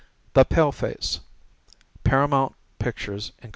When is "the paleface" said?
0.33-1.19